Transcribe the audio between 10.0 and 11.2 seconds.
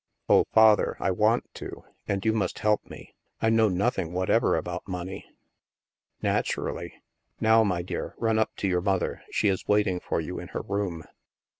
you in her room."